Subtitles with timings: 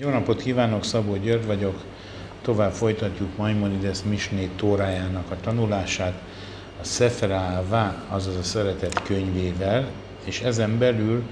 [0.00, 1.84] Jó napot kívánok, Szabó György vagyok.
[2.42, 6.22] Tovább folytatjuk Maimonides Misné Tórájának a tanulását
[6.80, 9.90] a Sefer Ává, azaz a szeretet könyvével,
[10.24, 11.22] és ezen belül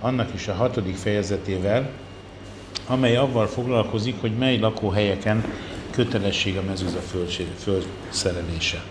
[0.00, 1.90] annak is a hatodik fejezetével,
[2.86, 5.44] amely avval foglalkozik, hogy mely lakóhelyeken
[5.90, 7.00] kötelesség a mezőza
[7.56, 8.82] fölszerelése.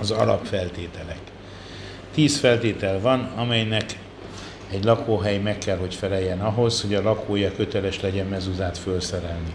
[0.00, 1.20] Az alapfeltételek.
[2.14, 3.98] Tíz feltétel van, amelynek
[4.74, 9.54] egy lakóhely meg kell, hogy feleljen ahhoz, hogy a lakója köteles legyen mezuzát felszerelni.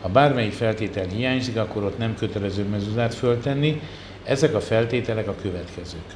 [0.00, 3.80] Ha bármelyik feltétel hiányzik, akkor ott nem kötelező mezuzát föltenni.
[4.24, 6.14] Ezek a feltételek a következők.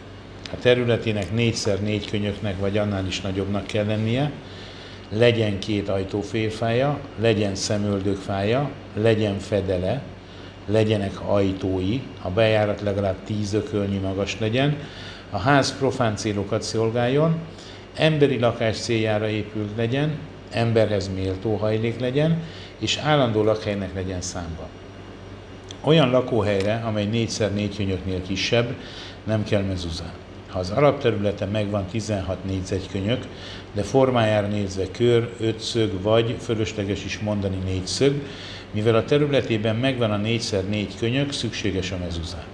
[0.53, 4.31] A területének 4x4 könyöknek vagy annál is nagyobbnak kell lennie,
[5.11, 10.03] legyen két ajtófélfája, legyen szemöldökfája, legyen fedele,
[10.67, 14.77] legyenek ajtói, a bejárat legalább 10 ökölnyi magas legyen,
[15.31, 17.39] a ház profán célokat szolgáljon,
[18.01, 20.19] emberi lakás céljára épült legyen,
[20.51, 22.43] emberhez méltó hajlék legyen,
[22.79, 24.69] és állandó lakhelynek legyen számba.
[25.81, 28.75] Olyan lakóhelyre, amely 4x4 könyöknél kisebb,
[29.25, 30.13] nem kell mezuzá.
[30.49, 33.27] Ha az alapterülete megvan 16 négyzetkönyök,
[33.73, 38.23] de formájára nézve kör, ötszög vagy fölösleges is mondani négyszög,
[38.71, 42.45] mivel a területében megvan a 4x4 könyök, szükséges a mezuzá.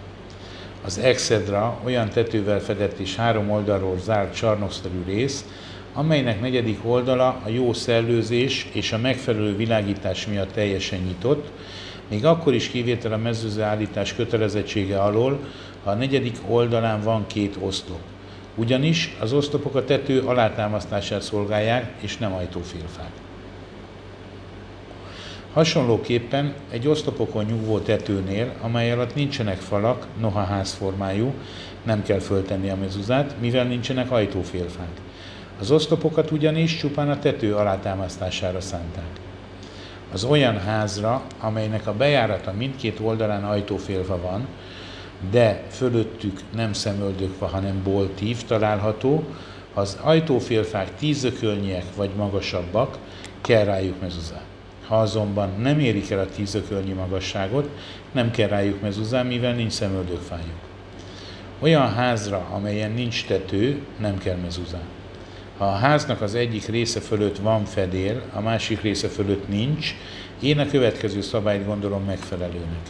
[0.86, 5.44] Az exedra olyan tetővel fedett és három oldalról zárt csarnokszerű rész,
[5.92, 11.50] amelynek negyedik oldala a jó szellőzés és a megfelelő világítás miatt teljesen nyitott,
[12.08, 15.40] még akkor is kivétel a mezőző állítás kötelezettsége alól,
[15.84, 18.00] ha a negyedik oldalán van két oszlop.
[18.54, 23.25] Ugyanis az oszlopok a tető alátámasztását szolgálják, és nem ajtófélfák.
[25.56, 31.32] Hasonlóképpen egy oszlopokon nyugvó tetőnél, amely alatt nincsenek falak, noha házformájú,
[31.82, 34.88] nem kell föltenni a mezuzát, mivel nincsenek ajtófélfák.
[35.60, 39.08] Az oszlopokat ugyanis csupán a tető alátámasztására szánták.
[40.12, 44.46] Az olyan házra, amelynek a bejárata mindkét oldalán ajtófélfa van,
[45.30, 49.24] de fölöttük nem szemöldökva, hanem boltív található,
[49.74, 52.98] ha az ajtófélfák tízökölnyiek vagy magasabbak,
[53.40, 54.55] kell rájuk mezuzát.
[54.86, 57.68] Ha azonban nem érik el a tízökölnyi magasságot,
[58.12, 60.58] nem kell rájuk mezuzá, mivel nincs szemöldökfájuk.
[61.60, 64.80] Olyan házra, amelyen nincs tető, nem kell mezuzá.
[65.58, 69.94] Ha a háznak az egyik része fölött van fedél, a másik része fölött nincs,
[70.40, 72.86] én a következő szabályt gondolom megfelelőnek.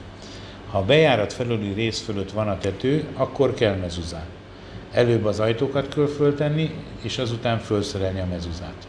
[0.70, 4.24] Ha a bejárat felüli rész fölött van a tető, akkor kell mezuzá.
[4.92, 6.70] Előbb az ajtókat kell föltenni,
[7.02, 8.86] és azután felszerelni a mezuzát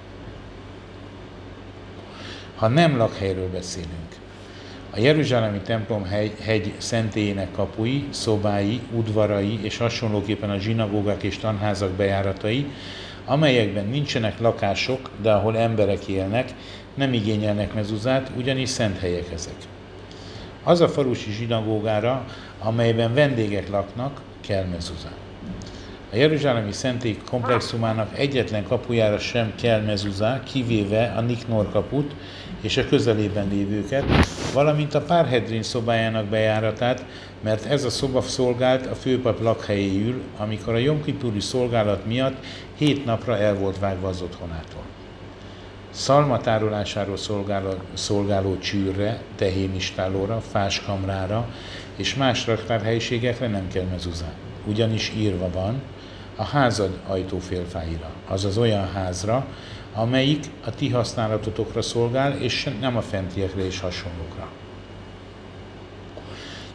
[2.58, 4.16] ha nem lakhelyről beszélünk.
[4.90, 11.92] A Jeruzsálemi templom hegy, hegy szentélyének kapui, szobái, udvarai és hasonlóképpen a zsinagógák és tanházak
[11.92, 12.66] bejáratai,
[13.26, 16.54] amelyekben nincsenek lakások, de ahol emberek élnek,
[16.94, 19.56] nem igényelnek mezuzát, ugyanis szent helyek ezek.
[20.64, 22.26] Az a falusi zsinagógára,
[22.60, 25.27] amelyben vendégek laknak, kell mezuzát.
[26.12, 32.16] A Jeruzsálemi Szentély komplexumának egyetlen kapujára sem kell mezuzá, kivéve a Niknor kaput
[32.62, 34.04] és a közelében lévőket,
[34.54, 37.06] valamint a Párhedrin szobájának bejáratát,
[37.42, 42.46] mert ez a szoba szolgált a főpap lakhelyéül, amikor a Jomkipuri szolgálat miatt
[42.78, 44.84] hét napra el volt vágva az otthonától.
[45.90, 51.48] Szalmatárolásáról szolgáló, szolgáló csűrre, tehénistálóra, fáskamrára
[51.96, 54.34] és más raktárhelyiségekre nem kell mezuzá.
[54.66, 55.82] Ugyanis írva van,
[56.38, 59.46] a házad ajtófélfáira, azaz olyan házra,
[59.94, 64.48] amelyik a ti használatotokra szolgál, és nem a fentiekre és hasonlókra.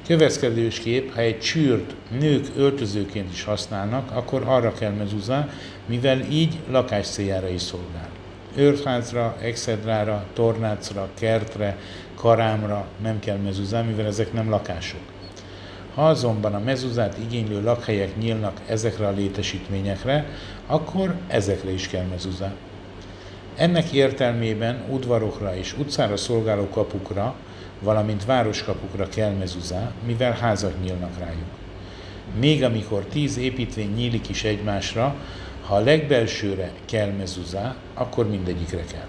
[0.06, 5.48] Következősképp, ha egy csűrt nők öltözőként is használnak, akkor arra kell mezuzá,
[5.86, 8.08] mivel így lakás céljára is szolgál.
[8.56, 11.78] Őrházra, exedrára, tornácra, kertre,
[12.14, 15.00] karámra nem kell mezuzá, mivel ezek nem lakások.
[15.94, 20.26] Ha azonban a mezuzát igénylő lakhelyek nyílnak ezekre a létesítményekre,
[20.66, 22.52] akkor ezekre is kell mezuzá.
[23.56, 27.34] Ennek értelmében udvarokra és utcára szolgáló kapukra,
[27.80, 31.60] valamint városkapukra kell mezuzá, mivel házak nyílnak rájuk.
[32.38, 35.14] Még amikor tíz építvény nyílik is egymásra,
[35.66, 39.06] ha a legbelsőre kell mezuzá, akkor mindegyikre kell.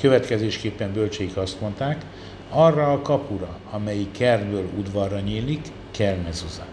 [0.00, 2.04] Következésképpen bölcsék azt mondták,
[2.50, 5.66] arra a kapura, amelyik kertből udvarra nyílik,
[5.98, 6.66] kell mezuzá.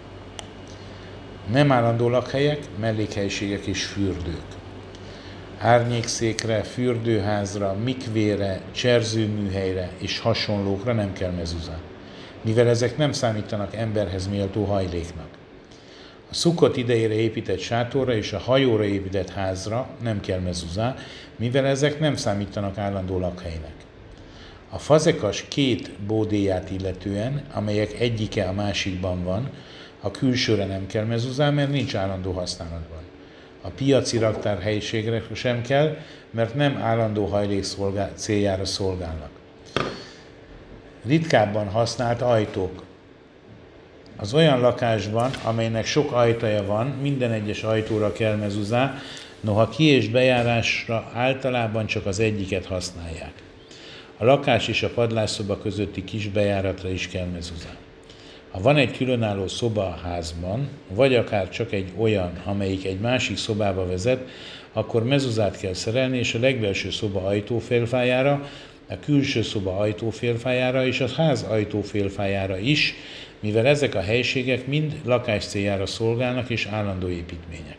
[1.51, 4.45] Nem állandó lakhelyek, mellékhelyiségek és fürdők.
[5.59, 11.77] Árnyékszékre, fürdőházra, mikvére, cserzőműhelyre és hasonlókra nem kell mezuzá,
[12.41, 15.29] mivel ezek nem számítanak emberhez méltó hajléknak.
[16.29, 20.95] A szukott idejére épített sátorra és a hajóra épített házra nem kell mezuzá,
[21.35, 23.84] mivel ezek nem számítanak állandó lakhelynek.
[24.75, 29.49] A fazekas két bódéját illetően, amelyek egyike a másikban van,
[30.01, 33.03] a külsőre nem kell mezuzá, mert nincs állandó használatban.
[33.61, 35.97] A piaci raktár helyiségre sem kell,
[36.31, 37.65] mert nem állandó hajlék
[38.15, 39.29] céljára szolgálnak.
[41.05, 42.83] Ritkábban használt ajtók.
[44.17, 48.95] Az olyan lakásban, amelynek sok ajtaja van, minden egyes ajtóra kell mezuzá,
[49.39, 53.44] noha ki- és bejárásra általában csak az egyiket használják.
[54.17, 57.75] A lakás és a padlásszoba közötti kis bejáratra is kell mezuzá.
[58.51, 63.37] Ha van egy különálló szoba a házban, vagy akár csak egy olyan, amelyik egy másik
[63.37, 64.29] szobába vezet,
[64.73, 68.49] akkor mezuzát kell szerelni, és a legbelső szoba ajtófélfájára,
[68.89, 72.93] a külső szoba ajtófélfájára és a ház ajtófélfájára is,
[73.39, 77.77] mivel ezek a helységek mind lakás céljára szolgálnak és állandó építmények.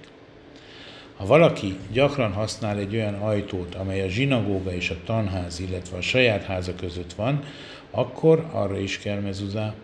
[1.16, 6.00] Ha valaki gyakran használ egy olyan ajtót, amely a zsinagóga és a tanház, illetve a
[6.00, 7.44] saját háza között van,
[7.90, 9.74] akkor arra is kell mezuzá.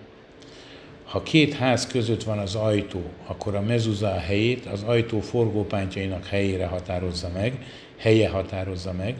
[1.04, 6.66] Ha két ház között van az ajtó, akkor a mezuzá helyét az ajtó forgópántjainak helyére
[6.66, 9.16] határozza meg, helye határozza meg.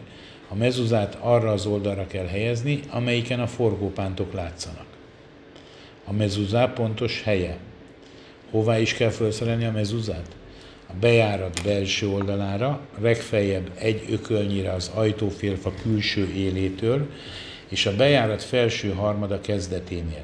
[0.49, 4.85] A mezuzát arra az oldalra kell helyezni, amelyiken a forgópántok látszanak.
[6.05, 7.57] A mezuzá pontos helye.
[8.51, 10.35] Hová is kell felszerelni a mezuzát?
[10.93, 17.07] A bejárat belső oldalára, legfeljebb egy ökölnyire az ajtófélfa külső élétől,
[17.67, 20.23] és a bejárat felső harmada kezdeténél.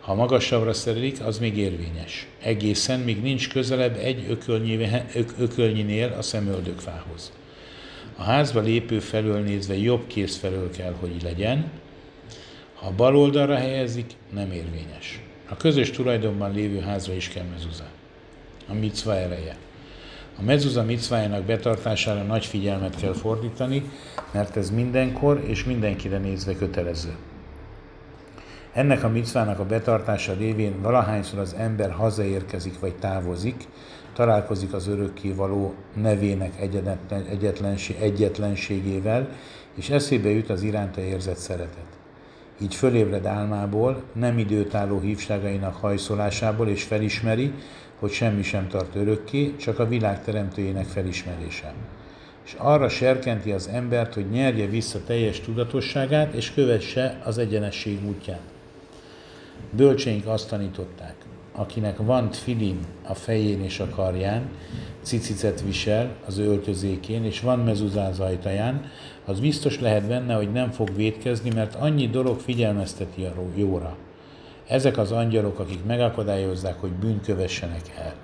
[0.00, 2.26] Ha magasabbra szerelik, az még érvényes.
[2.42, 4.38] Egészen, míg nincs közelebb egy
[5.38, 7.32] ökölnyinél a szemöldökfához.
[8.16, 11.70] A házba lépő felől nézve jobb kéz felől kell, hogy legyen.
[12.74, 15.20] Ha bal oldalra helyezik, nem érvényes.
[15.48, 17.88] A közös tulajdonban lévő házra is kell mezuzá.
[18.68, 19.56] A micva ereje.
[20.40, 23.90] A mezuza micvájának betartására nagy figyelmet kell fordítani,
[24.32, 27.16] mert ez mindenkor és mindenkire nézve kötelező.
[28.72, 33.64] Ennek a micvának a betartása révén valahányszor az ember hazaérkezik vagy távozik,
[34.12, 36.52] találkozik az örökkévaló nevének
[38.10, 39.28] egyetlenségével,
[39.74, 41.86] és eszébe jut az iránta érzett szeretet.
[42.60, 47.52] Így fölébred álmából, nem időtálló hívságainak hajszolásából, és felismeri,
[47.98, 51.74] hogy semmi sem tart örökké, csak a világ teremtőjének felismerése.
[52.44, 58.40] És arra serkenti az embert, hogy nyerje vissza teljes tudatosságát, és kövesse az egyenesség útját.
[59.70, 61.14] Bölcseink azt tanították,
[61.52, 64.48] akinek van filin a fején és a karján,
[65.02, 68.90] cicicet visel az öltözékén, és van mezuzáz ajtaján,
[69.24, 73.96] az biztos lehet benne, hogy nem fog védkezni, mert annyi dolog figyelmezteti a jóra.
[74.68, 78.14] Ezek az angyalok, akik megakadályozzák, hogy bűn kövessenek el.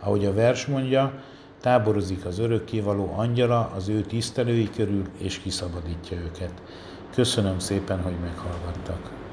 [0.00, 1.22] Ahogy a vers mondja,
[1.60, 6.52] táborozik az örökkévaló angyala az ő tisztelői körül, és kiszabadítja őket.
[7.14, 9.25] Köszönöm szépen, hogy meghallgattak.